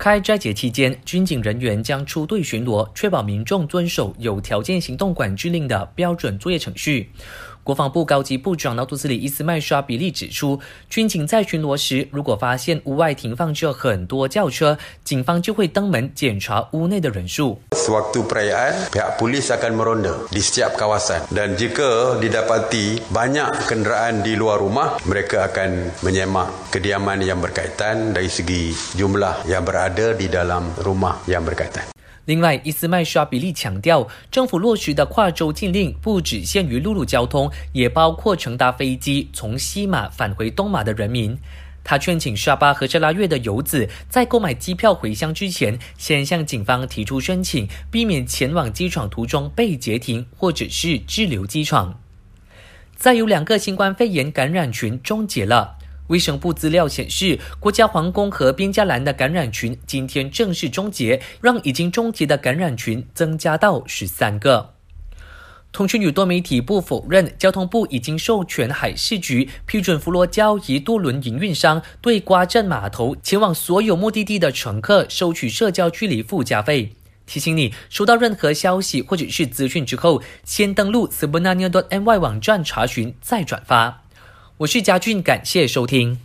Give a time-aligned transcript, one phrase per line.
[0.00, 7.10] 开斋节期间，军警人员将出队巡逻，确保民众遵守有条件行动管制令的标准作业程序。
[7.62, 10.58] 国防部高级部长纳杜斯里伊斯麦沙比利指出，
[10.88, 17.58] 军警在巡逻时，如果发现屋外停放着很多轿车，警方就会登门检查屋内的人数。
[17.76, 24.58] Sewaktu perayaan, pihak polis akan meronda di setiap kawasan dan jika didapati banyak kenderaan di luar
[24.58, 31.20] rumah, mereka akan menyemak kediaman yang berkaitan dari segi jumlah yang berada di dalam rumah
[31.28, 31.99] yang berkaitan.
[32.26, 41.36] 另外，伊斯麦沙比利强调，政府落实的跨州禁令不只限于陆路交通，也包括乘搭飞机从西马返回东马的人民。
[41.82, 51.98] 他劝请沙巴和沙拉越的游子在购买机票回乡之前，先向警方提出申请，避免前往机场途中被截停或者是滞留机场。
[52.94, 55.78] 再有两个新冠肺炎感染群终结了。
[56.10, 64.74] 卫生部资料显示，国家皇宫和边加兰的感染群今天正式终结，让已经终结的感染群增加到十三个。
[65.72, 76.96] 通讯与多媒体部否认，交通部已经授权海事局批准佛罗交一渡轮营运商对瓜镇码头前往所有目的地的乘客收取社交距离附加费。
[77.24, 83.99] 提醒你，收到任何消息或者是资讯之后，先登录 s u b n a n i a n y 网站查询，再转发。
[84.60, 86.18] 我是嘉俊，感谢收听。